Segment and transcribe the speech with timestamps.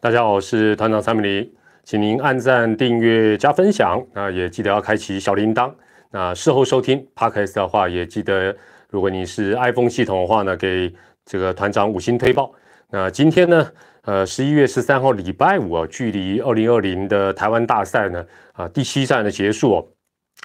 [0.00, 1.50] 大家好，我是团长三米零，
[1.82, 5.72] 请您按赞、订阅、加分享，那也记得要开启小铃铛。
[6.10, 8.54] 那事后收听 Podcast 的话，也记得，
[8.90, 12.52] 如果你是 iPhone 系统的话呢，给这个团长五星推报。
[12.90, 13.70] 那今天呢，
[14.02, 19.88] 呃，十一月十三号礼拜五啊，距离二零二零的台湾大赛呢，啊，第七站的结束哦，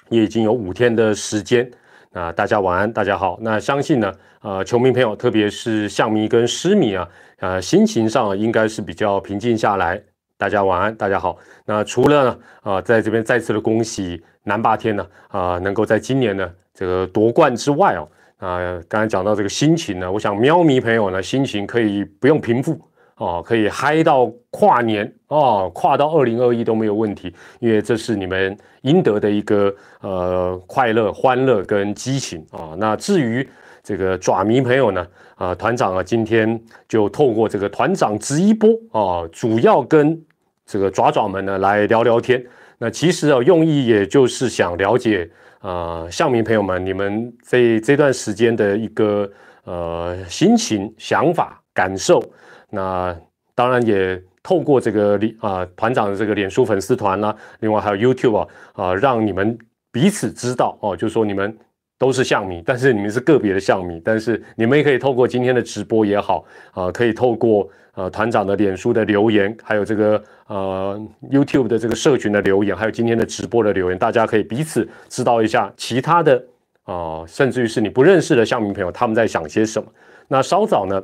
[0.07, 1.69] 也已经有五天的时间。
[2.11, 3.37] 那大家晚安，大家好。
[3.41, 4.11] 那相信呢，
[4.41, 7.07] 呃，球迷朋友，特别是象迷跟狮迷啊，
[7.37, 10.01] 呃，心情上应该是比较平静下来。
[10.35, 11.37] 大家晚安，大家好。
[11.65, 22.79] 那除了呢，啊，在这边再次的恭喜南霸天呢，啊，能够在今年呢这个夺冠之外哦，啊，刚才讲到这个心情呢，我想喵迷朋友呢，心情可以不用平复。
[23.19, 32.73] 哦，可以嗨到跨年哦，跨到二零二一都没有问题，因为这是你们应得的一个呃快乐、欢乐跟激情啊。
[32.77, 33.45] 那至于
[33.83, 36.57] 这个爪迷朋友呢，啊，团长啊，今天
[36.87, 40.17] 就透过这个团长直一波啊，主要跟
[40.65, 42.41] 这个爪爪们呢来聊聊天。
[42.77, 45.29] 那其实啊，用意也就是想了解
[45.59, 49.29] 啊，象迷朋友们，你们这这段时间的一个
[49.65, 52.23] 呃心情、想法、感受。
[52.69, 53.15] 那
[53.55, 59.57] 当然也透过这个啊团长的这个脸书粉丝团啦，另外还有 YouTube 啊啊，让你们
[59.91, 61.57] 彼此知道哦，就说你们
[61.97, 76.41] 都是象迷，但是你们是个别的象迷，但是你们也可以透过今天的直播也好啊，可以透过呃团长的脸书的留言，还有这个呃 YouTube 的这个社群的留言，还有今天的直播的留言，大家可以彼此知道一下其他的
[76.85, 79.91] 啊，甚至于是你不认识的象迷朋友他们在想些什么。
[80.29, 81.03] 那稍早呢？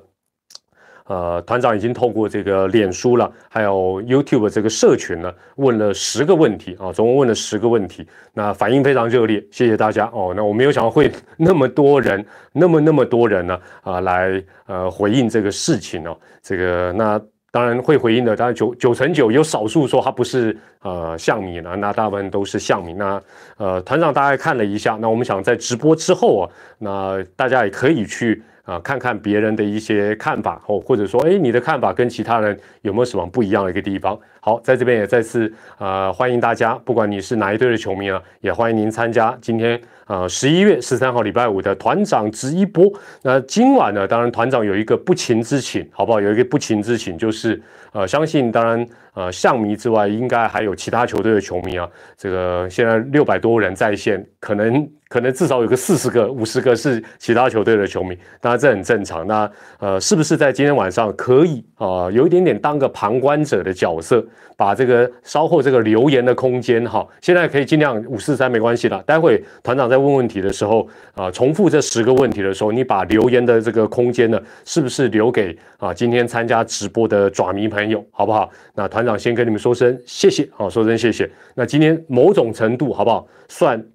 [1.08, 10.34] 呃，团长已经透过这个脸书了，还有 YouTube 这个社群呢，问了十个问题啊，总共问了十个问题，那反应非常热烈，谢谢大家哦。
[10.36, 16.18] 那我没有想到会那么多人，那么那么多人呢啊，来呃回应这个事情哦。
[16.42, 22.94] 这个那当然会回应的，当然九九成九有少数说他不是呃象迷呢，那大部分都是象迷。
[22.94, 23.22] 那
[23.58, 26.50] 呃团长大概看了一下，那我们想在直播之后啊，
[26.80, 28.42] 那大家也可以去。
[28.66, 34.20] 啊，看看别人的一些看法，或或者说，哎，你的看法跟其他人有没有什么不一样的一个地方？
[34.40, 42.92] 好，在这边也再次啊，欢迎大家，不管你是哪一队的球迷啊，也欢迎您参加今天啊十一月十三号礼拜五的团长直一波。
[43.22, 46.20] 那今晚呢，当然团长有一个不情之请，好不好？
[46.20, 47.62] 有一个不情之请，就是
[47.92, 51.90] 呃，相信当然呃，象迷之外，应该还有其他球队的球迷啊。
[52.16, 54.88] 这个现在六百多人在线，可能。
[55.08, 59.26] 可能至少有个四十个、五十个是其他球队的球迷，当然这很正常。
[59.26, 59.50] 那
[59.80, 64.26] 呃，是不是在今天晚上可以啊，有一点点当个旁观者的角色，
[64.58, 69.04] 把这个稍后这个留言的空间哈，现在可以尽量五四三没关系了。
[69.04, 78.50] 待会团长在问问题的时候啊，重复这十个问题的时候，你把留言的这个空间呢，是不是留给啊今天参加直播的爪迷朋友，好不好？
[78.74, 81.30] 那团长先跟你们说声谢谢，好，说声谢谢。
[81.54, 83.28] 那今天某种程度好不好？
[83.48, 83.86] 算。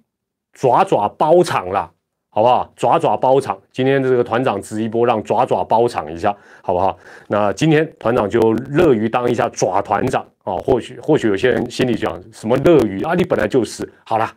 [0.53, 1.89] 爪爪包场了，
[2.33, 2.71] 好不好？
[2.77, 6.33] 爪爪包场，今天的这个团长直一波，让爪爪包场一下，
[6.63, 6.97] 好不好？
[7.27, 10.55] 那今天团长就乐于当一下爪团长啊。
[10.55, 13.13] 或许或许有些人心里想，什么乐于啊？
[13.15, 13.87] 你本来就是。
[14.05, 14.31] 好了，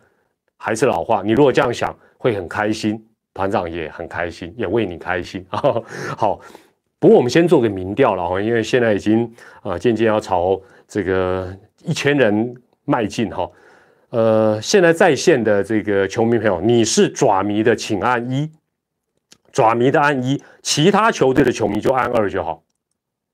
[0.57, 3.01] 还是老话，你如果这样想，会很开心，
[3.33, 5.63] 团长也很开心，也为你开心啊。
[6.19, 6.41] 好，
[6.99, 9.33] 不过我们先做个民调了哈，因为现在已经
[9.63, 13.49] 啊渐渐要朝这个一千人迈进哈。
[14.15, 18.49] 呃，现在在线的这个球迷朋友，你是爪迷的，请按一；
[19.51, 22.63] 爪迷的按一，其他球队的球迷就按二就好。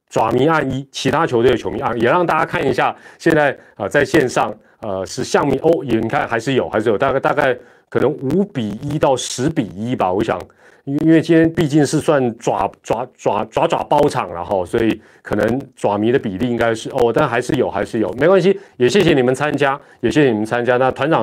[0.08, 7.54] 爪迷按一，其他球队的球迷按，也让大家看一下，现在啊，在线上呃是项目哦，也你看还是有，还是有，大概大概
[7.90, 10.40] 可能五比一到十比一吧，我想。
[10.84, 20.76] 因为今天毕竟是算爪爪爪爪爪包场了哈，所以可能爪迷的比例应该是哦，但还是有还是有，没关系，也谢谢你们参加，也谢谢你们参加。
[20.76, 21.22] 那团长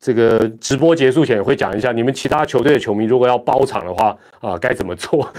[0.00, 5.32] 这个直播结束前会讲一下，你们其他球队的球迷如果要包场的话啊，该怎么做？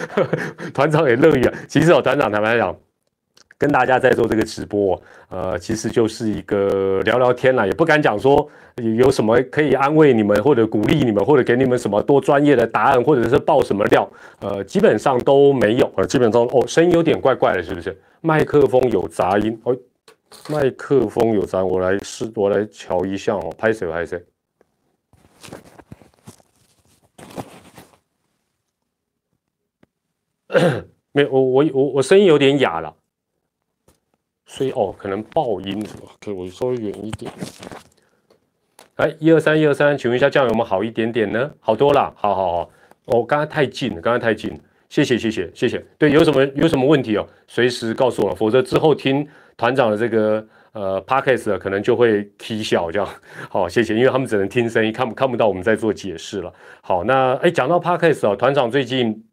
[0.73, 1.53] 团长也乐意啊。
[1.67, 2.75] 其实哦，团长坦白讲。
[3.61, 4.99] 跟大家在做这个直播，
[5.29, 8.49] 呃，其实就是一个聊聊天啦，也不敢讲说
[8.97, 15.93] 有什么可以安慰你们，或者鼓励你们，或者给你们什么多专业的答案，或者是爆什么料，呃，基本上都没有。
[15.95, 17.95] 呃，基本上哦，声音有点怪怪的，是不是？
[18.21, 19.77] 麦克风有杂音哦，
[20.49, 24.25] 麦克风有杂音，我来试，我来瞧一下哦，拍谁拍谁？
[31.13, 32.91] 没有，我我我我声音有点哑了。
[34.51, 36.11] 所以哦，可能爆音是吧？
[36.19, 37.31] 可我稍微远一点。
[38.95, 41.49] 哎，一二三，一二三，请问一下，这样有没有好一点点呢？
[41.61, 42.69] 好多了，好好好。
[43.05, 44.51] 哦，刚刚太近了，刚刚太近。
[44.89, 45.81] 谢谢，谢谢，谢谢。
[45.97, 49.25] 对，有什么有什么问题哦，随时告诉我，否则之后听
[49.55, 53.07] 团长的这个呃 podcast 可能就会啼笑这样。
[53.49, 56.53] 好，谢谢，因为他们只能听声音，看不看不到我们在做解释了。
[56.81, 59.23] 好，那哎，讲到 podcast 啊，团长最近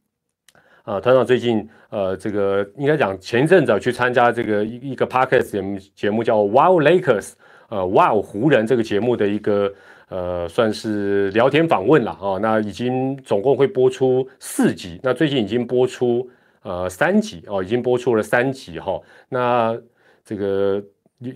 [0.89, 7.33] 啊，团长最近呃，这个应该讲前一阵子去参加这个一一个 podcast 节目，节目叫 Wild Lakers，
[7.69, 9.71] 呃，Wild 湖人这个节目的一个。
[10.11, 12.39] 呃，算是聊天访问了啊。
[12.41, 16.27] 那已经总共会播出四集，那最近已经播出
[16.63, 18.99] 呃三集哦，已经播出了三集哈。
[19.29, 19.79] 那
[20.25, 20.83] 这个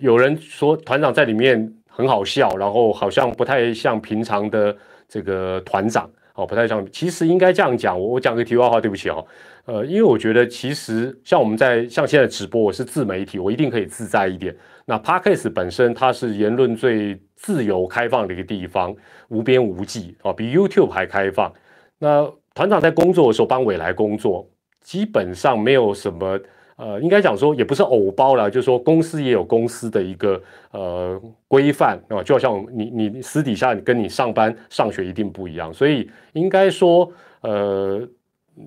[0.01, 4.75] 有人说团长在里面很好笑，然后好像不太像平常的
[5.07, 6.11] 这个团长
[6.43, 6.85] 哦，不太像。
[6.91, 9.25] 其实应该这样讲，我我讲个题外话，对不起哦。
[9.65, 14.55] 呃，因为我觉得其实像我们在像现在直播，我是自媒体，我一定可以自在一点。
[14.85, 18.95] 那 Podcast 本身它是言论最自由开放的一个地方，
[19.29, 21.53] 无边无际啊，比 YouTube 还开放。
[21.99, 24.45] 那团长在工作的时候帮未来工作，
[24.81, 26.39] 基本上没有什么
[26.77, 37.11] 呃，应该讲说也不是偶包了，就是说公司也有公司的一个呃规范啊，就好像你你私底下跟你上班上学一定不一样，所以应该说
[37.41, 38.09] 呃。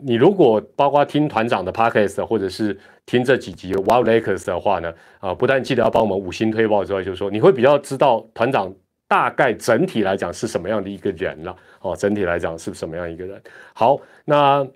[0.01, 2.75] 你如果包括听团长的 podcast，或者是
[3.05, 8.73] 听这几集 Wild Lakers 的话呢，啊，不但记得要帮我们五星推报之外，就是说你会比较知道团长
[9.07, 11.55] 大概整体来讲是什么样的一个人了。
[11.81, 13.39] 哦，整体来讲是什么样一个人？
[13.75, 14.67] 好，那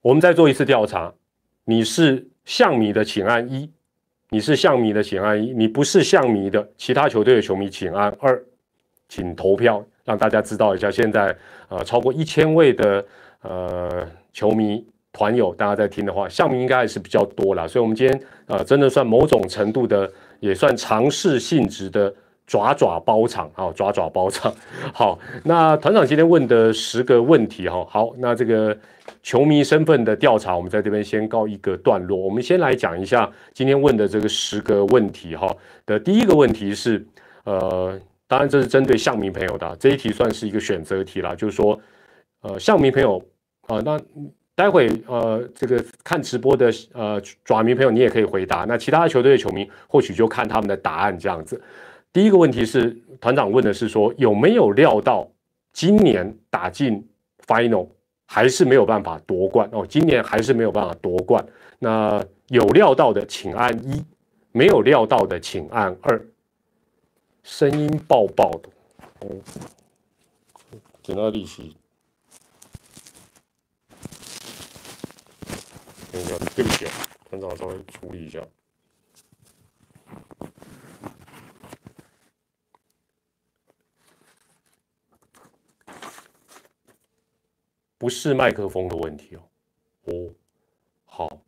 [0.00, 1.12] 我们再做一次调查，
[1.64, 3.70] 你是象迷的，请按一；
[4.30, 8.42] 你是象迷的，请按一；你不是象迷的，其他球队的球迷请按二，
[9.08, 10.90] 请投票，让大家知道一下。
[10.90, 11.36] 现在
[11.68, 13.06] 呃，超过一千位的
[13.42, 14.04] 呃。
[14.32, 20.08] 球迷团友，大家在听的话，项目应该还是比较多啦，所以，我们今天呃，真的算某种程度的，
[20.38, 22.14] 也算尝试性质的
[22.50, 24.52] 爪爪包场啊，爪爪包场。
[24.92, 28.76] 好，那团长今天问的十个问题哈，好，那这个
[29.22, 32.18] 球迷身份的调查，我们在这边先告一个段落。
[32.18, 35.56] 我们先来讲一下今天问的这个十个问题哈
[35.86, 37.06] 的第一个问题是，
[37.44, 41.78] 呃，当然这是针对象迷朋友的这一题，算是一个选择题啦，就是说，
[42.42, 43.22] 呃，象迷朋友。
[43.68, 44.00] 啊，那
[44.56, 48.64] 待会呃，这个看直播的呃爪迷朋友，你也可以回答。
[48.66, 51.62] 那其他球队的球迷或许就看他们的答案这样子。
[52.12, 52.90] 第一个问题是
[53.20, 55.30] 团长问的是说有没有料到
[55.72, 57.08] 今年打进
[57.46, 57.88] final
[58.26, 59.86] 还是没有办法夺冠哦？
[59.86, 61.44] 今年还是没有办法夺冠。
[61.78, 64.04] 那有料到的请按一，
[64.52, 66.20] 没有料到的请按二。
[67.42, 68.68] 声音爆爆的，
[69.20, 69.36] 哦，
[71.02, 71.74] 捡到利息。
[76.12, 76.92] 等一下，对不起啊，
[77.28, 78.40] 团长稍微处理一下。
[88.00, 89.40] 不是麦克风的问题哦。
[90.06, 90.12] 哦，
[91.04, 91.42] 好，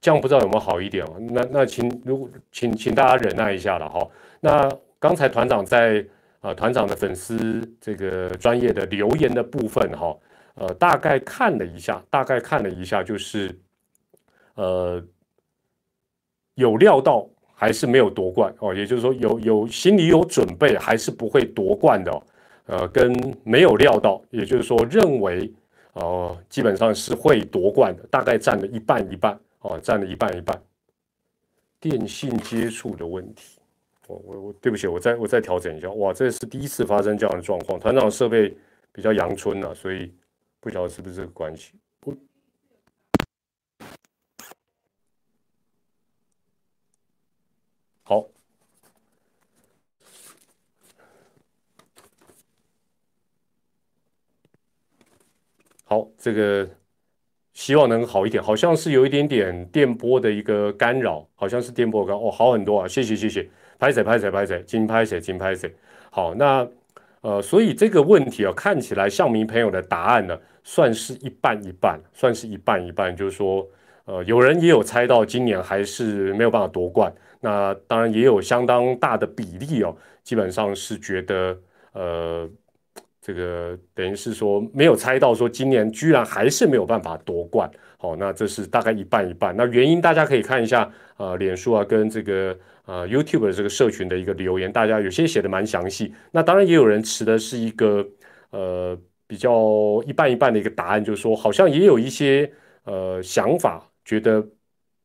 [0.00, 1.16] 这样不知道有没有好一点哦？
[1.28, 4.08] 那那请如果请请大家忍耐一下了哈。
[4.40, 4.66] 那
[4.98, 6.02] 刚才团长在
[6.40, 10.16] 啊团长的粉丝这个专业的留言的部分哈。
[10.54, 13.56] 呃，大概看了一下，大概看了一下，就是，
[14.54, 15.02] 呃，
[16.54, 22.12] 有料到还是没有夺冠哦，也就是说有有心里有准备还是不会夺冠的，
[22.70, 23.12] 呃，跟
[23.42, 25.52] 没有料到，也就是说认为
[25.94, 30.62] 哦，基本上是会夺冠的，大概占了一半一半哦，占了一半一半。
[31.80, 33.58] 电信接触的问题，
[34.06, 38.56] 我我我对不起，我再我再调整一下，哇，这是第一次发生这样的状况，团长设备
[38.92, 40.12] 比较阳春啊，所以。
[40.62, 41.72] 不晓得是不是这个关系？
[42.00, 42.14] 不，
[48.02, 48.26] 好，
[55.90, 56.64] 好，这个
[57.52, 63.44] 希望能好一点，好像是有一点点电波的一个干扰，好像是电波干哦，好很多啊，谢谢谢谢，
[63.76, 65.74] 拍谁拍谁拍谁，金拍谁金拍谁，
[66.08, 66.64] 好，那
[67.22, 70.38] 呃，所以这个问题啊，看起来向明朋友的答案呢？
[70.62, 73.66] 算是一半一半，算是一半一半，就是说，
[74.04, 81.58] 呃，有人也有猜到今年还是没有办法夺冠，那当然也有相当大的比例哦，基本上是觉得，
[81.94, 82.39] 呃，
[83.20, 98.06] 这个等于是说没有猜到说今年居然还是没有办法夺冠，好，那这是大概一半一半，那原因大家可以看一下，呃，脸书啊跟这个呃 YouTube 的这个社群的一个留言，大家有些写的蛮详细，那当然也有人持的是一个，
[98.50, 98.98] 呃。
[99.30, 104.44] 比较一半一半的一个答案，就是说，好像也有一些呃想法，觉得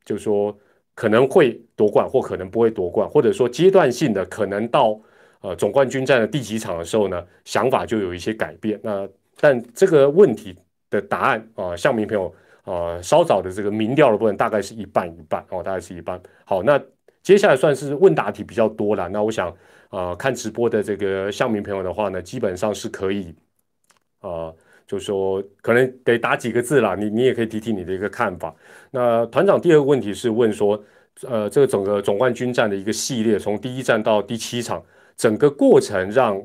[0.04, 0.58] 就是说
[0.96, 5.00] 可能会夺冠，或可能不会夺冠，或者说阶段性的可能到
[5.46, 8.80] 呃总冠军战的第几场的时候呢，想法就有一些改变。
[8.82, 9.08] 那
[9.40, 10.56] 但这个问题
[10.90, 12.34] 的答案啊，向明朋友
[12.64, 16.20] 啊，稍早的这个民调的部分大概是一半一半哦，大概是一半。
[16.46, 16.82] 好，那
[17.22, 19.08] 接下来算是问答题比较多了。
[19.10, 19.56] 那我想，
[19.90, 23.36] 呃，看直播的这个向明朋友的话呢，基本上是可以，
[24.22, 24.56] 呃，
[24.88, 28.56] 就说可能得打几个字啦，你你也可以提提你的一个看法。
[28.90, 30.82] 那团长第二个问题是问说，
[31.28, 34.84] 呃，这个整个总冠军战的一个系列，从第一站到第七场，
[35.18, 36.42] 整个过程让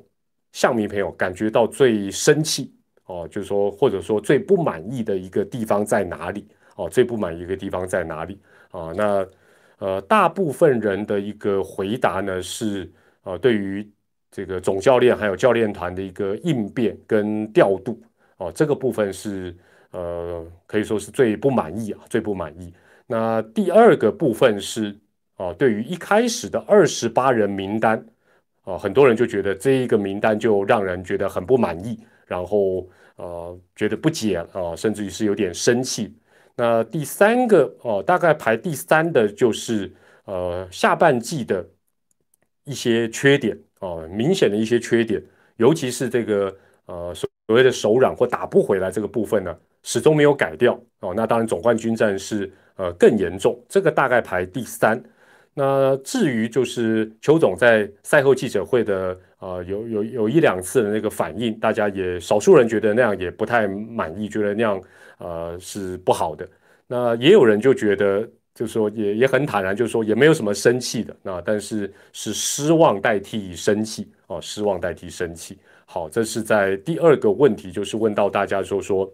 [0.53, 2.75] 乡民朋友感觉到最生气
[3.07, 6.47] 哦，就是说或者说最不满意的一个地方在哪里？
[6.77, 8.39] 哦，最不满意一个地方在哪里？
[8.71, 9.27] 啊，那。
[9.83, 13.91] 呃，大部分人的一个回答呢是，呃，对于
[14.31, 17.99] 这个总教练还有教练团的一个应变跟调度，
[18.37, 19.57] 哦，这个部分是
[19.93, 22.71] 呃可以说是最不满意啊，最不满意。
[23.07, 24.95] 那第二个部分是，
[25.37, 28.05] 啊，对于一开始的二十八人名单，
[28.71, 36.15] 啊，很多人就觉得这一个名单就让人觉得很不满意，然后呃觉得不解啊，甚至于是有点生气。
[36.55, 39.93] 那第三个哦，大概排第三的就是
[40.25, 41.67] 呃下半季的
[42.65, 45.21] 一些缺点哦，明显的一些缺点，
[45.57, 51.13] 尤其是这个呃所谓的手软或打不回来这个部分呢，始终没有改掉哦。
[51.17, 55.03] 那当然总冠军战是呃更严重，这个大概排第三。
[55.55, 64.81] 那至于就是邱总在赛后记者会的呃有有有一两次的那个反应，大家也少数人觉得那样也不太满意，觉得那样。
[65.23, 66.49] 呃，是不好的。
[66.87, 71.15] 那也有人就觉得，就是说也也很坦然，就是说也没有什么生气的。
[71.23, 75.59] 那但是是失望代替生气哦，失望代替生气。
[75.85, 79.13] 好，这是在第二个问题，就是问到大家说说，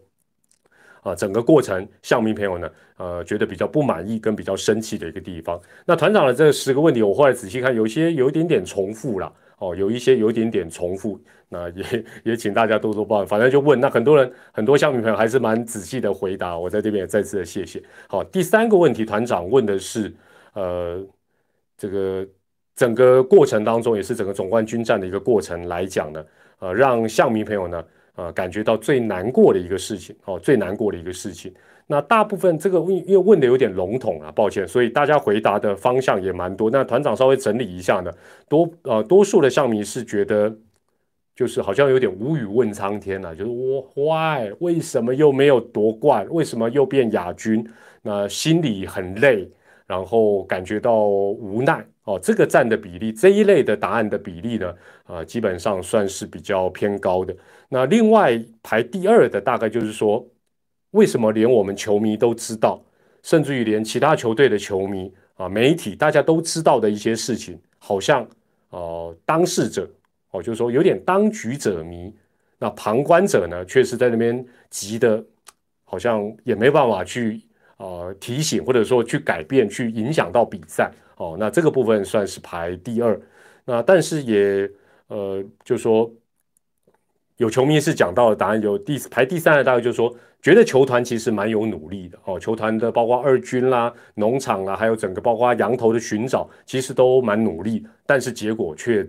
[1.06, 5.60] 啊，整个过程，向明朋友呢，呃，觉得比较不满意跟比较生气的一个地方。
[5.84, 9.32] 那团长的这十个问题，我后来仔细看，有些有一点点重复了。
[9.58, 13.26] 哦，有一些有一点点重复，那也也请大家多多包涵。
[13.26, 17.82] 反正就问，那很多人很多乡民朋友还是蛮仔细的回答，我在这边也再次的谢谢。
[18.06, 20.12] 好，第三个问题，团长问的是，
[20.52, 21.02] 呃，
[21.78, 22.26] 这个
[22.74, 26.22] 整个过程当中，也是整个总冠军战的一个过程来讲呢，
[26.58, 27.82] 呃，让乡民朋友呢，
[28.16, 31.54] 呃，感觉到最难过的一个事情，哦，最难过的一个事情。
[31.86, 36.68] 那大部分这个问因为问的有点笼统啊，抱歉，所以大家回答的方向也蛮多。
[36.68, 38.10] 那团长稍微整理一下呢，
[38.48, 40.52] 多呃多数的象迷是觉得
[41.34, 47.64] 就是好像有点无语问苍天了，就是我 why 为什么又没有夺冠，为什么又变亚军？
[48.02, 49.48] 那心里很累，
[49.86, 52.18] 然后感觉到无奈哦。
[52.22, 54.74] 这个占的比例这一类的答案的比例呢，
[55.06, 57.34] 呃，基本上算是比较偏高的。
[57.68, 60.26] 那另外排第二的大概就是说。
[60.92, 62.80] 为什么连我们球迷都知道，
[63.22, 68.26] 甚至于连其他球队的球迷啊、媒体大家都知道的一些事情，好像
[68.70, 69.86] 呃当事者
[70.30, 72.14] 哦，就是说有点当局者迷，
[72.56, 75.22] 那旁观者呢，却是在那边急的，
[75.84, 77.42] 好像也没办法去
[77.76, 81.36] 呃提醒或者说去改变、去影响到比赛哦。
[81.38, 83.20] 那这个部分算是排第二，
[83.64, 84.70] 那但是也
[85.08, 86.10] 呃，就说
[87.36, 90.14] 有球迷是讲到的答案有第排第三的，大概就是说。
[90.42, 99.04] 觉得球团其实蛮有努力的哦，球团的包括二军啦、农场啦，还有整个包括羊头的寻找，其实都蛮努力，但是结果却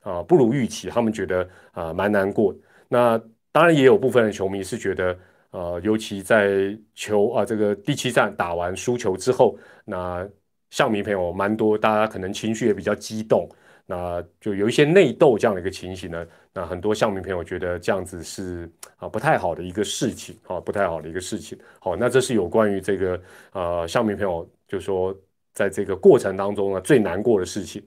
[0.00, 2.54] 啊不如预期，他们觉得啊蛮难过。
[2.88, 3.18] 那
[3.52, 5.16] 当然也有部分的球迷是觉得，
[5.56, 10.28] 呃，尤其在球啊这个第七战打完输球之后，那
[10.68, 13.48] 象迷朋友蛮多，大家可能情绪也比较激动。
[13.86, 21.58] 那就有一些内斗这样的一个情形呢，那很多象迷朋友觉得这样子是啊不太好的一个事情啊，不太好的一个事情。
[21.80, 23.18] 好，那这是有关于这个
[23.52, 25.16] 呃象迷朋友就说
[25.54, 27.82] 在这个过程当中呢最难过的事情。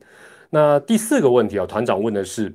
[0.49, 2.51] 那第四个问题啊，团长问的是，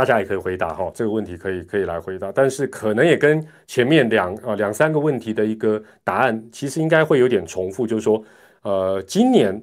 [0.00, 8.24] 大家也可以回答哈，这个问题可以可以来回答，但是可能也跟前面两啊两三个问题的一个答案其实应该会有点重复，就是说
[8.62, 9.62] 呃今年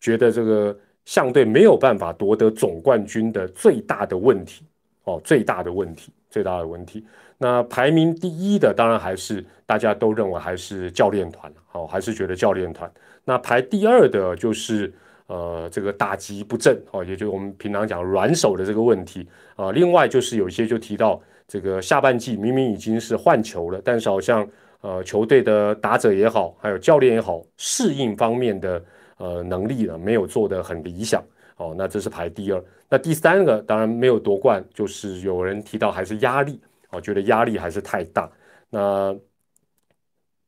[0.00, 0.76] 觉得这个。
[1.06, 4.62] 相对没有办法夺得总冠军的最大的问题
[5.04, 7.04] 哦，最大的问题，最大的问题。
[7.38, 12.88] 那排名第一的当然还是大家都认为还是教练团，好，还是觉得教练团。
[13.24, 14.92] 那排第二的就是
[15.30, 19.70] 呃这个打击不正哦，也就是我们平常讲软手的这个问题啊。
[19.70, 24.46] 另外就是有一些就提到这个下半季明明已经是换球了，但是好像
[24.80, 28.82] 呃球队的打者也好，还有教练也好，适应方面的。
[29.22, 31.22] 呃，能力呢没有做得很理想
[31.58, 32.64] 哦，那这是排第二。
[32.88, 36.58] 那第三个当然没有夺冠，就是有人提到还是压力
[36.88, 38.30] 哦，觉得压力还是太大。
[38.70, 39.14] 那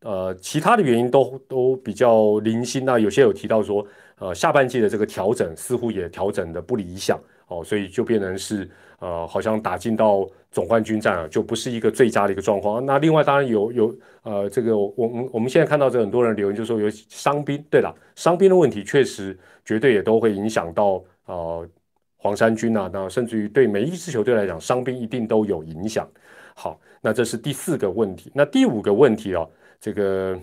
[0.02, 2.84] 呃，其他的原因都都比较零星。
[2.84, 3.86] 那有些有提到说，
[4.18, 7.18] 呃，下半季的这个调整似乎也调整的不理想
[7.48, 8.68] 哦，所以就变成是
[8.98, 12.84] 呃，好像打进到总冠军战啊，就不是一个最佳的一个状况。
[12.84, 21.68] 那另外当然有有呃，这个我们我们现在看到这很多人留言就说有伤兵，对了，伤兵的问题确实绝对也都会影响到呃
[22.16, 26.08] 黄山军啊，那甚至于对每一支球队来讲，伤兵一定都有影响。
[26.54, 28.30] 好，那这是第四个问题。
[28.34, 29.44] 那第五个问题啊，
[29.82, 30.38] 这个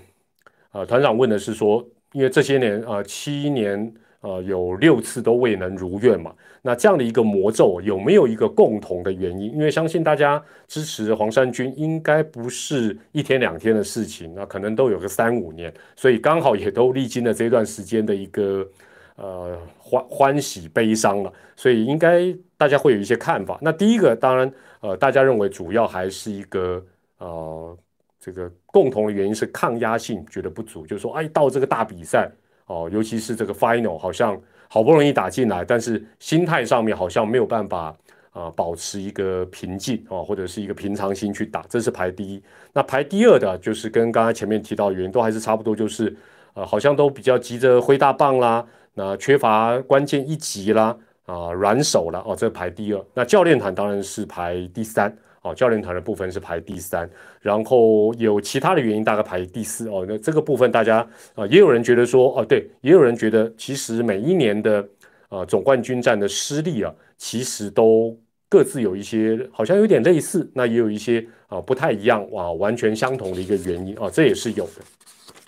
[0.72, 3.92] 呃团长问的是说，因为这些年啊七年。
[4.22, 6.36] 呃，有六次都未能如愿嘛？
[6.62, 9.50] 那这样的一个魔咒有没有一个共同的原因？
[9.54, 18.68] 因为相信大家支持黄山军应该不是一天两天的事情，那可能都有个三五年，所以刚好也都历经了这段时间的一个
[19.16, 23.58] 呃欢欢喜悲伤了，所以应该大家会有一些看法。
[23.62, 26.86] 那第一个当然呃，大家认为主要还是一个
[27.20, 27.78] 呃
[28.20, 32.30] 这个共同的原因是抗压性觉得不足，就是说哎到这个大比赛。
[32.72, 37.98] 哦，尤其是这个 final 好像好不容易打进来，但是心态上面好像没有办法
[38.30, 42.40] 啊保持一个平静啊，或者是一个平常心去打，这是排第一。
[42.72, 46.16] 那排第二的，就是跟刚才前面提到原因都还是差不多，就是
[46.54, 50.96] 呃好像都比较急着挥大棒啦，那缺乏关键一击啦，
[51.26, 53.04] 啊软手了哦，这排第二。
[53.16, 55.12] 那教练团当然是排第三。
[55.42, 60.06] 哦，教练团的部分是排第三，然后有其他的原因大概排第四哦。
[60.08, 60.98] 那这个部分大家
[61.34, 64.86] 啊，也有人觉得说哦，对，也有人觉得其实每一年的
[65.30, 68.20] 呃总冠军战的失利啊，其实都
[68.50, 74.82] 各自有一些好像有点类似，那也有一些啊不太一样哇，完全相同的一个原因啊，这也是有的。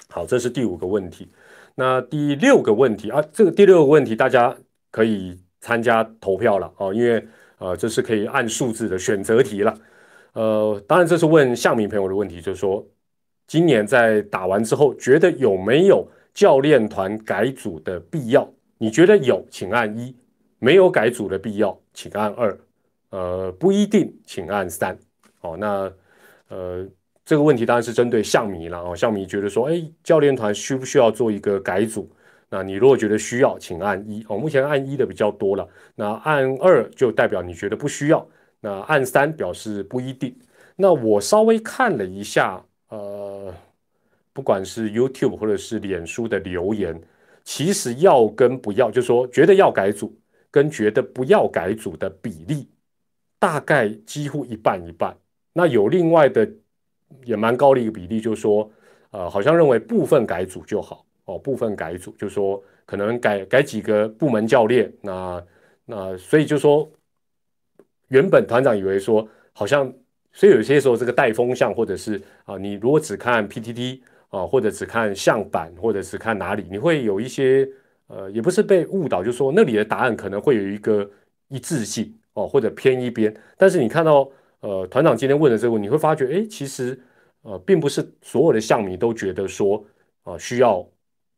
[0.07, 1.27] 好，这是第五个问题。
[1.75, 4.55] 那第六个问题啊，这个第六个问题大家
[4.89, 7.21] 可以参加投票了哦，因为。
[7.61, 9.77] 呃，这是可以按数字的选择题了。
[10.33, 12.83] 呃，当然这是问向明朋友的问题，就是说，
[13.45, 18.51] 今年在打完之后，觉得有没有教练团改组的必要？
[18.79, 20.11] 你觉得有，请按一；
[20.57, 22.59] 没有改组的必要，请按二。
[23.11, 24.97] 呃，不一定，请按三。
[25.41, 25.93] 哦，那
[26.49, 26.87] 呃，
[27.23, 28.81] 这个问题当然是针对向迷了。
[28.81, 32.09] 哦，向迷觉得说，哎，教练团需不需要做一个改组？
[32.53, 34.37] 那你如果觉得需要，请按一哦。
[34.37, 38.27] 目前按一的比较多了，那按二就代表你觉得不需要，
[38.59, 40.37] 那按三表示不一定。
[40.75, 43.53] 那我稍微看了一下，呃，
[44.33, 47.01] 不管是 YouTube 或者是脸书的留言，
[47.46, 50.14] 其实要跟不要，就说觉得要改组
[50.51, 52.68] 跟觉得不要改组的比例，
[53.40, 55.16] 大概几乎一半一半。
[55.53, 56.50] 那有另外的
[57.24, 58.70] 也蛮高的一个比例，就是说，
[59.11, 61.05] 呃，好像认为部分改组就好。
[61.31, 65.44] 哦，部分改组，就说可能改改几个部门教练，那
[65.85, 66.91] 那所以就说，
[68.09, 69.91] 原本团长以为说，好像
[70.33, 77.67] 所以有些时候这个带风向，或者是啊，你如果只看 PTT 啊，或者只看相板，或者是看哪里，你会有一些
[78.07, 81.09] 呃，也不是被误导，就说那里的答案可能会有一个
[81.48, 83.33] 一致性哦，或者偏一边。
[83.57, 87.00] 但是你看到呃，团长今天问的这个，你会发觉，哎，其实
[87.41, 89.83] 呃，并不是所有的项迷都觉得说
[90.24, 90.85] 啊需要。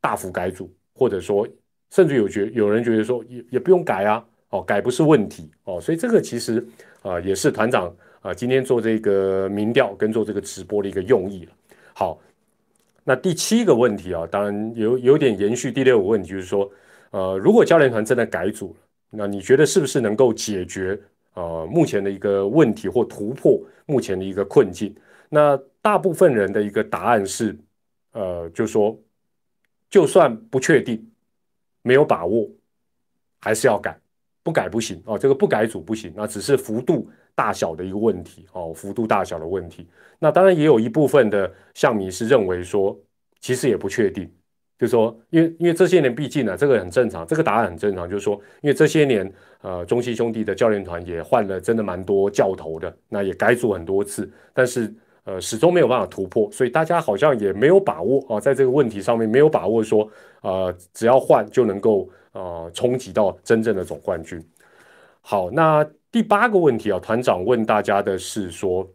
[0.04, 1.48] 大幅改组，或者说，
[1.90, 6.62] 甚至有觉有人觉得说也也不用改啊，哦，改不是问题哦，所以这个其实
[7.04, 7.90] 啊也是团长
[8.20, 11.54] 啊今天做这个民调跟做这个直播的一个用意了。
[11.94, 12.20] 好，
[13.06, 16.70] 那第七个问题啊，当然有有点延续第六个问题，就是说，
[17.12, 18.76] 呃，如果教练团真的改组，
[19.10, 21.00] 那你觉得是不是能够解决
[21.36, 24.94] 呃目前的一个问题或突破目前的一个困境？
[25.30, 27.58] 那大部分人的一个答案是，
[28.12, 29.00] 呃，就说。
[29.94, 31.08] 就算不确定，
[31.84, 32.50] 没有把握，
[33.40, 33.96] 还是要改，
[34.42, 35.20] 不改不行哦。
[35.20, 39.88] 这个不改组不行，那只是幅度大小的一个问题哦，幅度大小的问题。
[40.18, 43.00] 那当然也有一部分的象迷是认为说，
[43.40, 44.28] 其实也不确定，
[44.80, 54.92] 就说，因为因为这些年毕竟呢，这个很正常，这个答案很正常，就是说，因为这些年呃，中西兄弟的教练团也换了真的蛮多教头的，那也改组很多次，但是。
[55.26, 60.06] 呃，始终没有办法突破，所以大家好像也没有把握啊，在这个问题上面没有把握说，
[60.42, 64.44] 呃，只要换就能够呃冲击到真正的总冠军。
[65.22, 65.82] 好，那
[66.12, 68.86] 第八个问题啊，团长问大家的是说，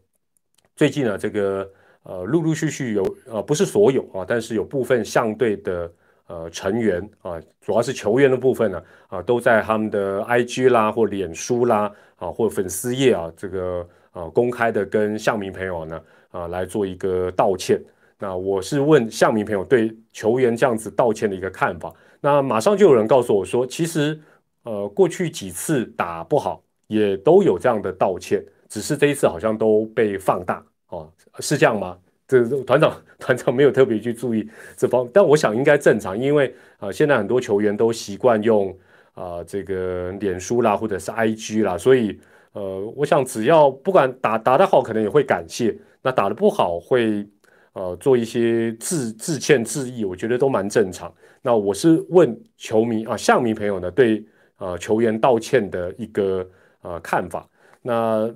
[0.76, 1.66] 最近呢，这个
[2.02, 5.90] 呃，陆陆续续有呃，不是所有啊，但是有部分相对的
[6.26, 15.98] 呃成员啊，主要是球员的部分呢啊，都在他们的 IG 啦或脸书啦啊或粉丝页啊这个啊公开的跟向明朋友呢。
[16.30, 17.80] 啊，来做一个道歉。
[18.18, 21.92] 那我是问向明朋友对球员这样子道歉的一个看法。
[22.20, 24.18] 那马上就有人告诉我说，其实
[24.64, 31.96] 呃过去几次打不好也都有这样的道歉，只是这一次好像都被放大哦，是这样吗？
[32.26, 38.76] 这团长 团长没有特别去注意这方，但我想应该正常，因为啊现在很多球员都习惯用
[39.14, 42.18] 啊这个脸书啦或者是 IG 啦，所以
[42.52, 47.26] 呃，我想只要不管打打得好，可能也会感谢；那打得不好，会
[47.72, 51.12] 呃做一些致致歉、致意，我觉得都蛮正常。
[51.42, 54.24] 那我是问球迷啊，象迷朋友呢，对
[54.58, 56.48] 呃球员道歉的一个
[56.82, 57.48] 呃看法。
[57.82, 58.32] 那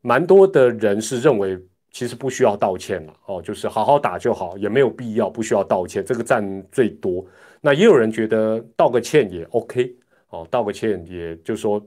[0.00, 1.58] 蛮多的人是认为，
[1.90, 7.24] 其实不需要道歉了哦，就是好好打就好，也没有必要不需要道歉，这个占最多。
[7.60, 9.94] 那也有人觉得道个歉也 OK
[10.30, 11.84] 哦，道个歉也就说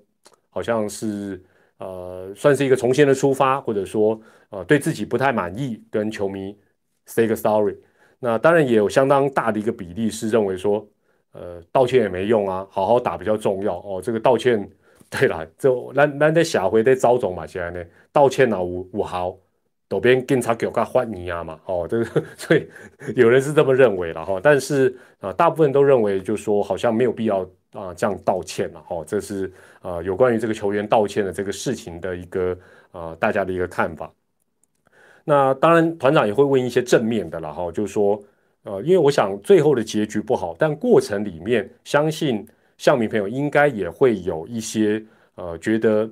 [0.51, 1.43] 好像是
[1.83, 4.19] 呃算是一个重新的出发，或者说
[4.49, 6.57] 呃对自己不太满意，跟球迷
[7.05, 7.75] say 个 sorry。
[8.19, 10.87] 那当然也有相当大的一个比例是认为说，
[11.33, 14.01] 呃道歉也没用啊，好好打比较重要哦。
[14.03, 14.69] 这个道歉。
[15.13, 19.37] 对啦，就咱咱在下回在招总嘛，现在呢道歉啊五五毫，
[19.87, 22.67] 左边警察给我换你啊嘛，哦，这个 所以
[23.15, 32.57] 有人是这么认为了哈，但是啊，大部分都认为就是说好像没有必要啊这样道歉了哈，这是啊有关于这个球员道歉的这个事情的一个
[32.91, 34.09] 啊大家的一个看法。
[35.25, 38.23] 那当然团长也会问一些正面的了哈，就是说
[38.63, 42.47] 呃，因为我想最后的结局不好，但过程里面相信。
[42.75, 45.01] 向明朋友应该也会有一些
[45.35, 46.09] 呃，觉得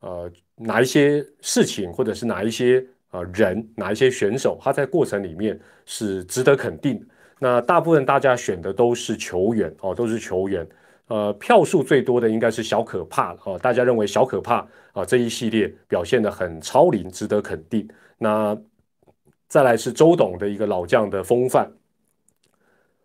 [0.00, 7.00] 呃哪一些事情，或者是哪一些呃人，哪一些选手，他在过程里面是值得肯定。
[7.38, 10.66] 那大部分大家选的都是球员哦，都是球员。
[11.10, 17.88] 呃，票数最多的应该是小可怕哦，大家认为小可怕啊这一系列表现的很超龄，值得肯定。
[18.16, 18.56] 那
[19.48, 21.68] 再来是周董的一个老将的风范。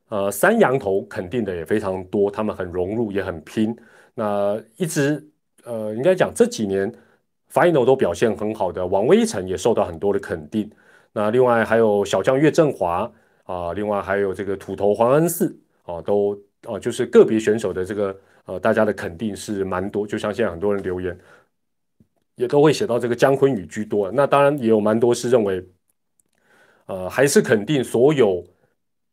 [0.09, 3.75] 呃，三羊头肯定的也非常多，他们很融入，也很拼。
[4.13, 5.27] 那一直
[5.63, 6.93] 呃，应该讲这几年
[7.51, 10.69] final 都表现很好的王威成也受到很多的肯定。
[11.11, 13.11] 那另外还有小将岳振华
[13.45, 20.05] 啊，另外还有这个土头黄恩赐啊，都哦，就是个别选手的这个呃，大家的肯定是蛮多。
[20.05, 21.17] 就像现在很多人留言，
[22.35, 24.11] 也都会写到这个姜昆宇居多。
[24.11, 25.65] 那当然也有蛮多是认为，
[26.85, 28.43] 呃，还是肯定所有。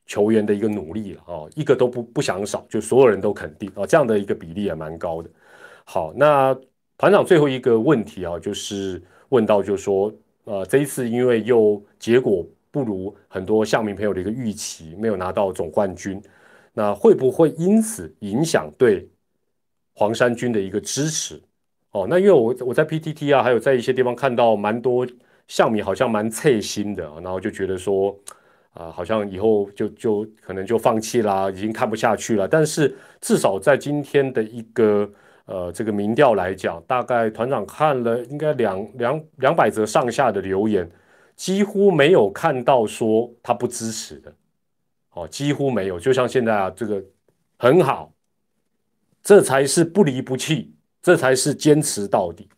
[0.05, 5.31] 球员的一个努力啊，一个都不不想少，就所有人都肯定啊，这样的一个比例也蛮高的。
[5.85, 6.55] 好，那
[6.99, 10.13] 团长最后一个问题啊，就是问到，就是说，
[10.45, 16.21] 呃，这一次因为又结果不如很多象迷朋友的一个预期，没有拿到总冠军，
[16.73, 19.09] 那会不会因此影响对
[19.95, 21.43] 黄山军的一个支持？
[21.93, 25.07] 哦，那因为我我在 PTT 啊，还有在一些地方看到蛮多
[25.49, 28.17] 象迷好像蛮脆心的，然后就觉得说。
[28.75, 32.49] 啊，好像以后就就可能就放弃啦，已经看不下去了。
[32.49, 35.07] 但是至少在今天的一个
[35.45, 40.91] 呃这个民调来讲，大概团长看了应该两两两百则上下的留言，
[41.37, 44.35] 几乎没有看到说他不支持的，
[45.13, 45.99] 哦，几乎没有。
[45.99, 47.03] 就像现在啊，这个
[47.59, 48.13] 很好，
[49.23, 52.49] 这才是不离不弃，这才是坚持到底。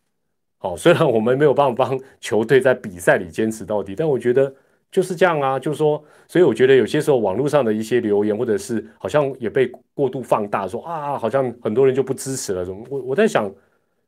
[0.57, 4.53] 好，虽然我们没有办法帮球队在比赛里坚持到底，但我觉得。
[4.91, 12.63] 就是这样啊，就是说，所以我觉得有些时候网络上的一些留言，或者是好像也被过度放大，说啊，好像很多人就不支持了。
[12.63, 12.81] 什么？
[12.89, 13.53] 我我在想，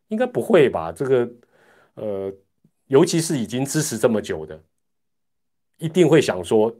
[0.07, 0.89] 应该不会吧？
[0.89, 1.29] 这个，
[1.95, 2.33] 呃，
[2.85, 4.57] 尤其是已经支持这么久的，
[5.77, 6.73] 一定会想说，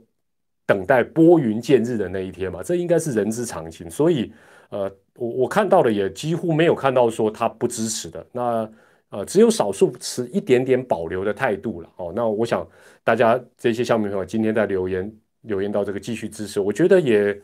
[0.68, 2.62] 等待拨云见日的那一天嘛。
[2.62, 3.90] 这应该是人之常情。
[3.90, 4.32] 所以，
[4.68, 8.24] 呃，我我看到的也几乎没有看到说他不支持的。
[8.30, 8.70] 那。
[9.10, 12.12] 呃，只有少数持一点点保留的态度了哦。
[12.14, 12.68] 那我想
[13.02, 17.34] 大家这些乡民朋友今天在留言留言到这个继续支持，我觉得也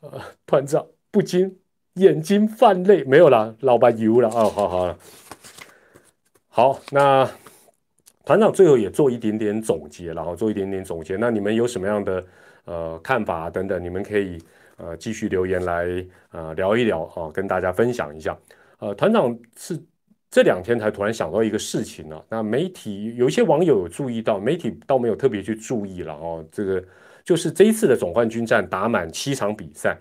[0.00, 1.58] 呃团长不禁
[1.94, 4.98] 眼睛泛泪，没有了，老板油了哦，好好了，
[6.48, 7.26] 好，那
[8.26, 11.16] 团长最后也做一点点总结，然后做一点点总结。
[11.16, 12.22] 那你们有什么样的
[12.66, 14.38] 呃看法等等，你们可以
[14.76, 18.38] 呃继续留言来呃聊一聊啊，跟大家分享一下。
[18.78, 19.76] 呃，团长是。
[20.28, 26.44] 这两天才突然想到一个事情呢，那媒体有一些网友有注意到，媒体倒没有特别去注意了哦。
[26.52, 26.84] 这个
[27.24, 29.96] 就是这一次的总冠军战打满七场比赛，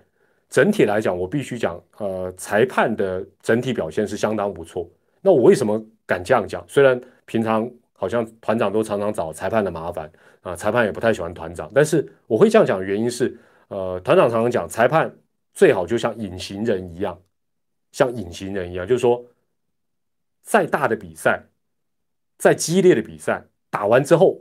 [0.49, 4.89] 整体来讲，我必须讲，呃，裁判的整体表现是相当不错。
[5.21, 6.61] 那我为什么敢这样讲？
[6.67, 13.35] 虽然平常好像团长都常常找裁判的麻烦啊，裁判也不太喜欢团长，但是我会这样讲的原因是，
[13.69, 15.15] 呃，团长常常讲，裁判
[15.53, 17.19] 最好就像隐形人一样，
[17.91, 19.25] 像隐形人一样，就是说。
[20.47, 21.43] 再大的比赛，
[22.37, 24.39] 再激烈的比赛，打完之后，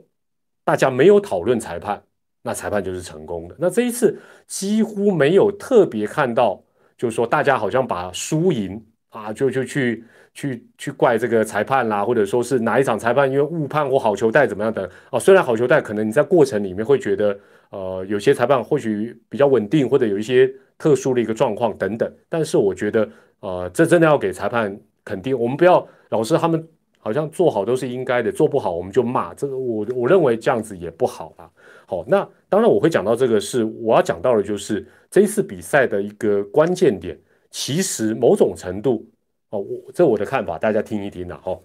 [0.62, 2.04] 大家没有讨论裁判，
[2.42, 3.56] 那裁判就是成功的。
[3.58, 6.62] 那这一次几乎没有特别看到，
[6.98, 15.18] 就是说大家好像把输赢啊，就就去去去怪这个裁判啦，或者说是哪一场裁判因为误判或好球带怎么样的哦。
[15.18, 17.38] 虽然好球带可能你在过程里面会觉得，
[17.70, 23.08] 呃，有些裁判或许比较稳定，或者有一些特殊的一个状况等等，但是我觉得，
[23.40, 24.78] 呃，这真的要给裁判。
[25.06, 26.66] 肯定，我们不要老是他们
[26.98, 29.34] 好像做好都是应该的，做不好我们就骂。
[29.34, 31.44] 这个我我认为这样子也不好啊。
[31.84, 37.18] 好，那当然我会讲到这个，是我要讲到的就是这一次比赛的一个关键点，
[37.50, 39.06] 其实某种程度
[39.54, 41.40] 哦，我这我的看法，大家听一听呐。
[41.40, 41.56] 哈，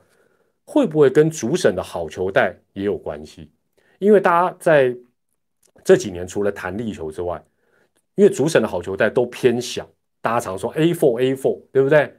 [0.64, 3.50] 会不会跟主审的好球带也有关系？
[3.98, 4.96] 因为大家在
[5.84, 7.44] 这几年除了弹力球之外，
[8.14, 9.90] 因为主审的好球带都偏小，
[10.22, 12.14] 大家常说 A four A four，对不对？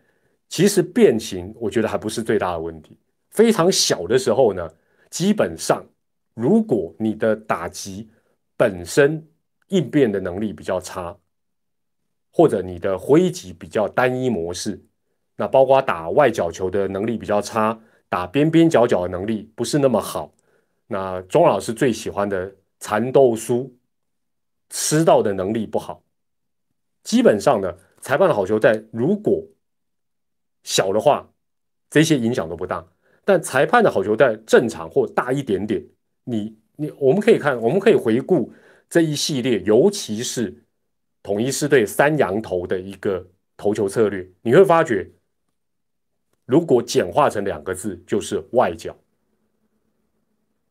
[0.48, 2.98] 其实变形，我觉得还不是最大的问题。
[3.30, 4.68] 非常小的时候呢，
[5.08, 5.86] 基本上，
[6.34, 8.10] 如果你的打击
[8.56, 9.24] 本身
[9.68, 11.16] 应变的能力比较差，
[12.32, 14.82] 或者你的挥击比较单一模式，
[15.40, 20.34] 那包括打外角球的能力比较差，打边边角角的能力不是那么好，
[20.86, 23.70] 那钟老师最喜欢的蚕豆酥
[24.68, 26.02] 吃到的能力不好，
[27.02, 29.42] 基本上呢，裁判的好球在如果
[30.62, 31.26] 小的话，
[31.88, 32.86] 这些影响都不大。
[33.24, 35.82] 但裁判的好球在正常或大一点点，
[36.24, 38.52] 你你我们可以看，我们可以回顾
[38.90, 40.64] 这一系列，尤其是
[41.22, 43.26] 统一狮队三羊头的一个
[43.56, 45.10] 投球策略，你会发觉，
[46.50, 48.92] 如果简化成两个字，就是外角；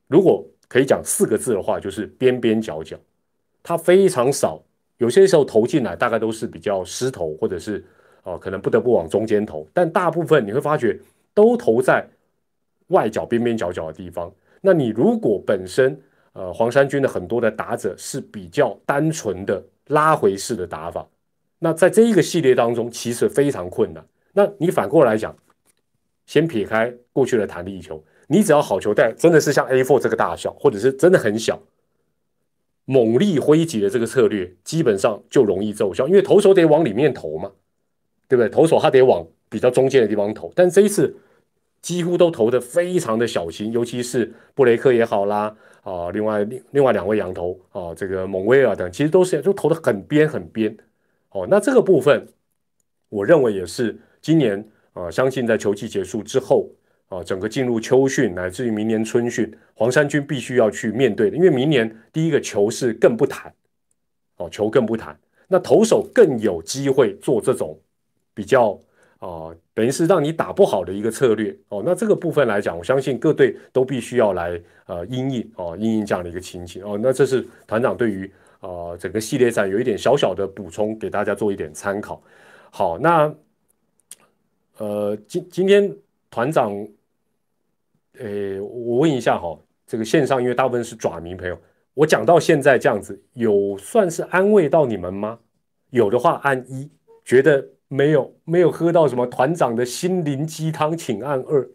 [0.07, 2.97] 如果可以讲四个字的话，就是边边角角。
[3.63, 4.61] 它非常少，
[4.97, 7.83] 有些时候投进来大概都是比较失投，或者是
[8.23, 10.99] 哦可能不得不往中间投，但大部分你会发觉
[11.33, 12.05] 都投在。
[12.89, 15.95] 外角边边角角的地方，那你如果本身
[16.33, 21.07] 呃黄山军的很多的打者是比较单纯的拉回式的打法，
[21.59, 24.03] 那在这一个系列当中其实非常困难。
[24.33, 25.35] 那你反过来讲，
[26.29, 31.59] 先撇开过去的弹力球，你只要好球带真的是像 A four 这个大小，或者是真的很小，
[32.85, 37.51] 猛力挥击的这个策略，基本上就容易奏效，因为投手得往里面投嘛，
[38.27, 38.47] 对不对？
[38.47, 41.15] 投手他得往比较中间的地方投，但这一次。
[41.81, 50.75] 几乎都投的非常的小心，尤其是布雷克也好啦，啊，另外另另外两位羊头啊，这个蒙威尔等，其实都是就投的很边很边，
[51.29, 52.27] 哦，那这个部分，
[53.07, 54.67] 我认为也是今年
[54.99, 56.69] 啊，相信在球季结束之后
[57.07, 63.53] 啊，整个进入秋训乃至于明年春训，黄山军必须要去面对的，因为明年第一个球是更不谈，
[64.38, 67.79] 哦，球更不谈，那投手更有机会做这种
[68.33, 68.79] 比较。
[69.19, 71.83] 啊，等于是让你打不好的一个策略哦。
[71.85, 76.97] 那这个部分来讲，我相信各队都必须要来呃应应哦，应应这样的一个情形哦。
[77.03, 78.31] 那这是团长对于
[78.62, 82.23] 啊整个系列赛有一点小小的补充，给大家做一点参考。
[82.71, 83.29] 好，那
[84.79, 85.95] 呃今今天
[86.29, 86.73] 团长，
[88.17, 91.57] 呃我问一下哈，这个线上因为大部分是爪迷朋友，
[91.93, 95.39] 我讲到现在这样子，有算是安慰到你们吗？
[95.91, 96.89] 有的话按一，
[97.23, 97.65] 觉得。
[97.91, 101.67] 没有没有喝到什么团长的心灵鸡汤，请按二。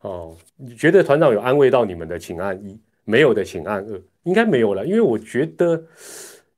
[0.00, 4.02] 哦，你觉得团长有安慰到你们的，请按一；没有的，请按二。
[4.24, 5.80] 应该没有了，因为我觉得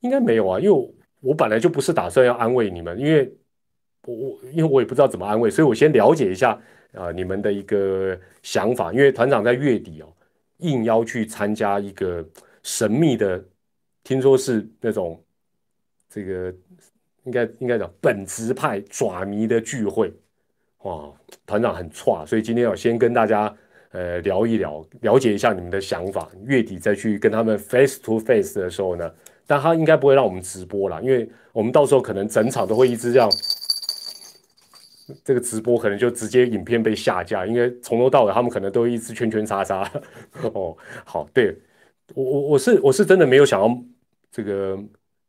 [0.01, 3.31] 应该没有啊，因为我本来就不是打算要安慰你们，因为
[4.07, 6.59] 我我因为我也不知道怎么安慰，所以我先了解一下
[6.95, 8.93] 啊你们的一个想法。
[8.93, 10.07] 因为团长在月底哦，
[10.59, 12.25] 应邀去参加一个
[12.63, 13.45] 神秘的，
[14.05, 15.23] 听说是那种
[16.09, 16.55] 这个。
[17.27, 20.15] 应该应该讲本职派爪迷的聚会，
[20.85, 21.13] 哇，
[21.45, 23.53] 团长很差，所以今天要先跟大家
[23.91, 26.31] 呃聊一聊，了解一下你们的想法。
[26.45, 29.13] 月底再去跟他们 face to face 的时候呢，
[29.45, 33.29] 但他应该不会让我们直播了，因为我们到时候可能整场都会一直这样，
[35.25, 39.91] 这个直播可能就直接影片被下架，因为从头到尾他们可能都一直圈圈叉叉。
[40.55, 41.57] 哦，好，对
[42.15, 43.83] 我我我是我是真的没有想要
[44.31, 44.79] 这个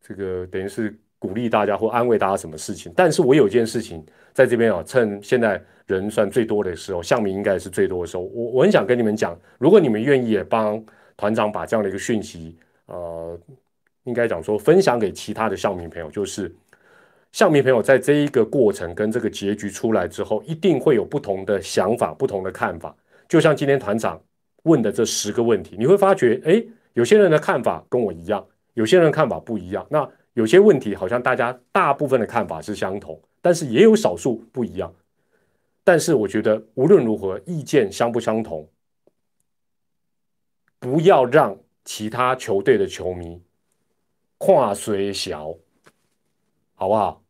[0.01, 0.97] 这个等于是。
[1.19, 2.93] 鼓励大家或安慰大家什么事情？
[2.95, 10.79] 但是我有件事情在这边啊，趁现在人算最多的时候，向明应该是最多的时候，我我很想跟你们讲，如果你们愿意也帮
[11.17, 13.35] 团长把这样的一个讯息，呃，
[14.03, 16.53] 应该讲说分享给其他的项目朋友，就是
[17.31, 22.95] 项目朋友在这一个过程跟这个结局出来之后，一定会有不同的想法、不同的看法。
[23.27, 24.21] 就像今天团长
[24.63, 26.63] 问的这十个问题，你会发觉，哎，
[26.93, 30.09] 有些人的看法跟我一样，有些人看法不一样，那。
[30.33, 34.93] 有些问题好像大家大部分的看法是相同，但是也有少数不一样。
[35.83, 38.69] 但是我觉得无论如何，意见相不相同，
[40.77, 43.41] 不要让其他球队的球迷
[44.37, 45.55] 跨水小，
[46.79, 47.23] 好不好？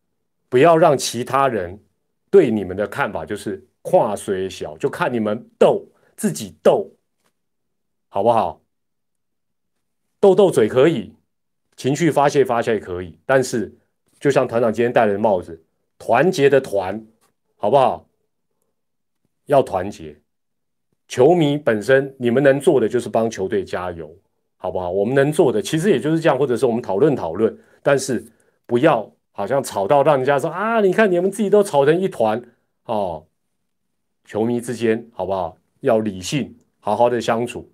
[0.49, 1.79] 不要让其他人
[2.29, 6.91] 对你们的看法就是跨水小，就看你们斗自己斗，
[8.09, 8.61] 好不好？
[10.19, 11.13] 斗斗嘴可以。
[11.77, 13.71] 情绪发泄发泄也可以，但是
[14.19, 15.63] 就像团长今天戴的帽子，
[15.99, 17.05] 团结的团，
[17.55, 18.09] 好不好？
[19.45, 20.19] 要团结，
[21.07, 24.13] 球迷本身，你们能做的就是帮球队加油，
[24.57, 24.89] 好不好？
[24.89, 28.25] 我们能做的其实也就是这样，或者是我们讨论讨论，但是
[28.65, 32.41] 不要好像吵到让人家说啊，你看你们自己都吵成一团
[32.85, 33.27] 哦。
[34.25, 35.55] 球迷之间好不好？
[35.81, 37.69] 要理性，好好的相处，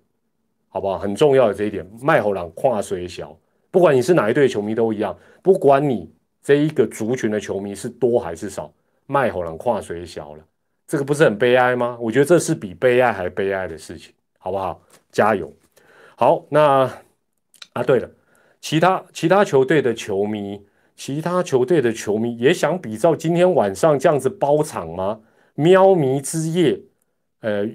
[0.68, 0.98] 好不好？
[0.98, 3.34] 很重要的这一点，麦侯朗跨水小，
[3.70, 8.70] 不管你是哪一队球迷都一样，不管你这一个族群的球迷是多还是少，
[9.06, 10.44] 麦侯朗跨水小了，
[10.86, 11.96] 这个不是很悲哀吗？
[11.98, 14.82] 我觉得这是比悲哀还悲哀的事情，好不好？
[15.10, 15.50] 加油！
[16.14, 16.92] 好，那
[17.72, 18.10] 啊，对了，
[18.60, 20.62] 其他其他球队的球迷，
[20.96, 25.20] 其他球队的球迷也想比照今天晚上这样子包场吗？
[25.54, 26.80] 喵迷之夜，
[27.40, 27.68] 呃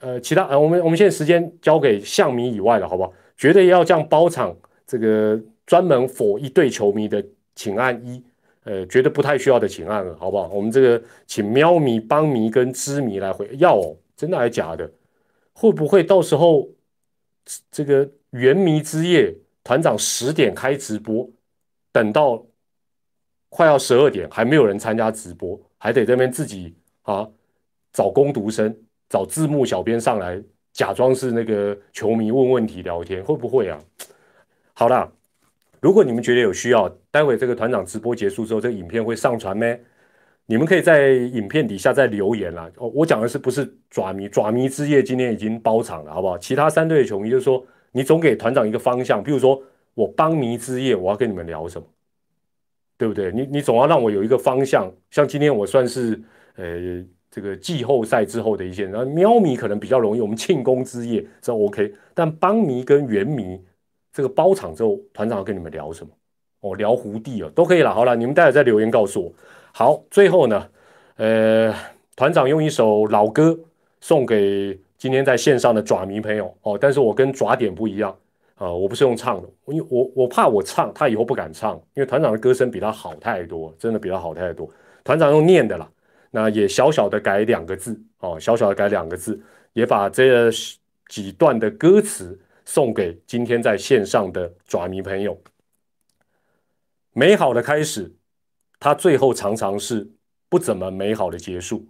[0.00, 3.12] 呃，其他呃，我们我们现在时间交给象迷以外的，好不好？
[3.36, 8.22] 绝对要这样包场，这个专门否一队球迷的，请按一，
[8.64, 10.48] 呃，觉得不太需要的，请按二，好不好？
[10.48, 14.90] 我们这个请喵迷、帮迷跟知迷来回，要哦，真的还是假的？
[15.52, 16.68] 会不会到时候
[17.70, 21.28] 这个原迷之夜团长十点开直播，
[21.94, 22.44] 等到
[23.48, 26.74] 快要十二点还没有人参加直播，还得这边自己。
[27.02, 27.28] 啊，
[27.92, 28.74] 找攻读生，
[29.10, 33.78] 找字幕小编上来，假装是那个球迷问问题聊天，会不会啊？
[34.72, 35.12] 好啦，
[35.80, 39.78] 如果你们觉得有需要，待会这个团长直播结束之后，这个影片会上传咩？
[40.46, 42.70] 你们可以在影片底下再留言啦。
[42.78, 44.26] 哦，我讲的是不是爪迷？
[44.28, 46.38] 爪迷之夜今天已经包场了，好不好？
[46.38, 49.62] 其他三队的球迷就是说，你总给团长一个方向，比如说
[49.94, 51.86] 我帮迷之夜，我要跟你们聊什么，
[52.98, 53.32] 对不对？
[53.32, 54.92] 你你总要让我有一个方向。
[55.10, 56.20] 像今天我算是。
[56.56, 63.60] 呃，这个季后赛之后的一些，然后喵迷可能比较容易，我们庆功之夜这 OK，但邦迷跟原迷
[64.12, 66.12] 这个包场之后，团长要跟你们聊什么？
[66.60, 67.92] 哦，聊胡地哦，都可以了。
[67.92, 69.32] 好了，你们待会再留言告诉我。
[69.72, 70.70] 好，最后呢，
[71.16, 71.74] 呃，
[72.14, 73.58] 团长用一首老歌
[74.00, 78.16] 送给今天在线上的爪迷朋友哦，但是我跟爪点不一样
[78.54, 84.70] 啊，我不是用唱的，因为我我怕我唱他以后不敢唱，因为团长的歌声比他好太多，真的比他好太多。
[85.02, 85.90] 团长用念的啦。
[86.30, 89.40] 那也小小的改两个字哦，小小的改两个字，
[89.72, 90.50] 也把这
[91.08, 95.40] 几段的歌词送给今天在线上的爪迷朋友。
[97.12, 98.12] 美好的开始，
[98.80, 100.10] 它最后常常是
[100.48, 101.86] 不怎么美好的结束。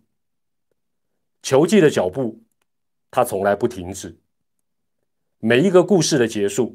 [1.43, 2.43] 球技的脚步，
[3.11, 4.15] 它从来不停止。
[5.47, 6.75] 每一个故事的结束，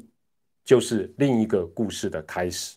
[0.64, 2.76] 就是另一个故事的开始。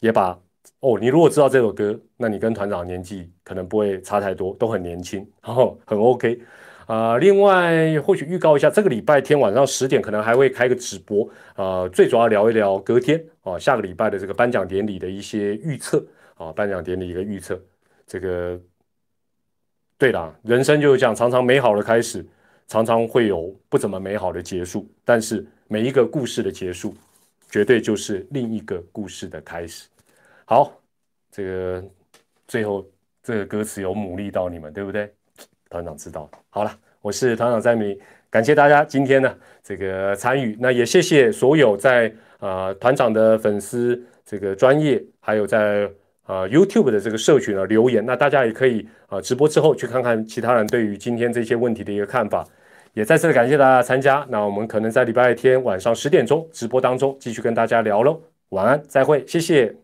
[0.00, 0.36] 也把。
[0.80, 6.40] 哦，你如果知道这首歌，那你跟团长年纪可能不会差太多，都很年轻， 然后很 OK
[6.86, 7.16] 啊。
[7.18, 17.60] 另外，或许预告一下，这个礼拜天晚上十点可能还会开个直播啊，最主要聊一聊隔天啊下个礼拜的这个颁奖典礼的一些预测啊，颁奖典礼一个预测。
[18.04, 18.60] 这个
[19.96, 22.26] 对啦，人生就是这样，常常美好的开始，
[22.68, 26.94] 常常会有不怎么美好的结束，但是每一个故事的结束，
[27.50, 29.88] 绝对就是另一个故事的开始。
[30.44, 30.72] 好，
[31.30, 31.84] 这个
[32.48, 32.86] 最后
[33.22, 35.12] 这个歌词有鼓励到你们，对不对？
[35.70, 36.30] 团长知道。
[36.50, 37.98] 好了，我是团长在米，
[38.28, 45.90] 感谢大家今天呢这个参与，那也谢谢所有在啊团长的粉丝这个专业，还有在
[46.32, 48.04] 啊 YouTube 的这个社群呢留言。
[48.06, 52.44] 那大家也可以啊直播之后去看看其他人对于今天这些问题的一个看法。
[52.94, 54.26] 也再次感谢大家参加。
[54.28, 58.20] 那我们可能在礼拜天晚上十点钟直播当中继续跟大家聊喽。
[58.50, 59.81] 晚安，再会，谢谢。